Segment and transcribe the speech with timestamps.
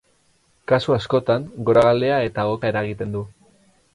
[0.71, 3.25] Kasu askotan goragalea eta oka eragiten du.